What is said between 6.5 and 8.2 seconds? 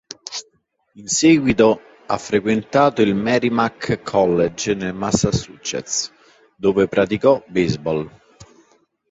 dove praticò baseball.